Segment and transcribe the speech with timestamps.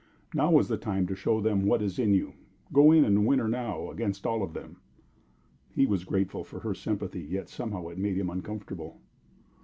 [0.33, 2.33] Now is the time to show them what is in you.
[2.73, 4.77] Go in and win her now, against all of them."
[5.75, 8.99] He was grateful for her sympathy, yet somehow it made him uncomfortable.